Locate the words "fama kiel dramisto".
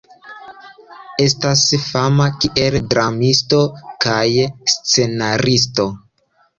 1.83-3.63